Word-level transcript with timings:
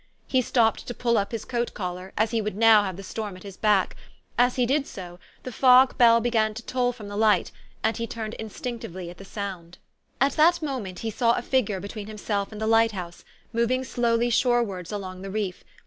He 0.25 0.41
stopped 0.41 0.87
to 0.87 0.95
pull 0.95 1.15
up 1.15 1.31
his 1.31 1.45
coat 1.45 1.75
collar, 1.75 2.11
as 2.17 2.31
he 2.31 2.41
would 2.41 2.55
now 2.57 2.81
have 2.83 2.97
the 2.97 3.03
storm 3.03 3.37
at 3.37 3.43
his 3.43 3.55
back; 3.55 3.95
as 4.35 4.55
he 4.55 4.65
did 4.65 4.87
so, 4.87 5.19
the 5.43 5.51
fog 5.51 5.95
bell 5.99 6.19
began 6.19 6.55
to 6.55 6.65
toll 6.65 6.91
from 6.91 7.07
the 7.07 7.15
Light, 7.15 7.51
and 7.83 7.95
he 7.95 8.07
turned 8.07 8.33
instinctively 8.39 9.11
at 9.11 9.19
the 9.19 9.23
sound. 9.25 9.77
At 10.19 10.31
that 10.37 10.59
moment 10.63 10.97
he 11.01 11.11
saw 11.11 11.33
a 11.33 11.43
figure 11.43 11.79
between 11.79 12.07
himself 12.07 12.51
and 12.51 12.59
the 12.59 12.65
light 12.65 12.93
house, 12.93 13.23
moving 13.53 13.83
slowly 13.83 14.31
shorewards 14.31 14.91
along 14.91 15.21
the 15.21 15.29
reef. 15.29 15.63